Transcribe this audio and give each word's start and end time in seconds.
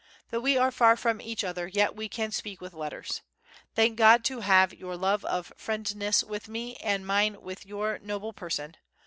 Though 0.31 0.39
we 0.39 0.57
are 0.57 0.71
far 0.71 0.97
from 0.97 1.21
each 1.21 1.43
other 1.43 1.67
yet 1.67 1.95
we 1.95 2.09
can 2.09 2.31
speak 2.31 2.59
with 2.59 2.73
letters. 2.73 3.21
Thank 3.75 3.97
God 3.97 4.23
to 4.25 4.39
have 4.39 4.73
your 4.73 4.97
love 4.97 5.23
of 5.25 5.53
friendness 5.57 6.23
with 6.23 6.47
me 6.49 6.75
and 6.77 7.05
mine 7.05 7.39
with 7.39 7.67
your 7.67 7.99
noble 7.99 8.33
person. 8.33 8.77